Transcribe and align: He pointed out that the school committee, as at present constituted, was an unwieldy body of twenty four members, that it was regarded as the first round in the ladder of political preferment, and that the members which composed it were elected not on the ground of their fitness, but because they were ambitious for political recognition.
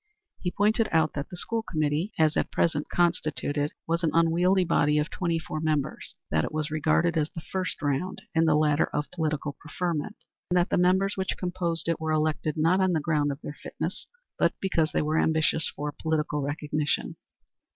He 0.39 0.49
pointed 0.49 0.89
out 0.91 1.13
that 1.13 1.29
the 1.29 1.37
school 1.37 1.61
committee, 1.61 2.11
as 2.17 2.35
at 2.35 2.51
present 2.51 2.89
constituted, 2.89 3.71
was 3.87 4.03
an 4.03 4.09
unwieldy 4.15 4.63
body 4.65 4.97
of 4.97 5.11
twenty 5.11 5.37
four 5.37 5.59
members, 5.59 6.15
that 6.31 6.43
it 6.43 6.51
was 6.51 6.71
regarded 6.71 7.17
as 7.19 7.29
the 7.29 7.41
first 7.51 7.79
round 7.83 8.23
in 8.33 8.45
the 8.45 8.55
ladder 8.55 8.85
of 8.85 9.11
political 9.11 9.55
preferment, 9.59 10.15
and 10.49 10.57
that 10.57 10.69
the 10.69 10.75
members 10.77 11.17
which 11.17 11.37
composed 11.37 11.87
it 11.87 11.99
were 11.99 12.11
elected 12.13 12.57
not 12.57 12.81
on 12.81 12.93
the 12.93 12.99
ground 12.99 13.31
of 13.31 13.41
their 13.41 13.57
fitness, 13.61 14.07
but 14.39 14.55
because 14.59 14.91
they 14.91 15.03
were 15.03 15.19
ambitious 15.19 15.69
for 15.69 15.91
political 15.91 16.41
recognition. 16.41 17.15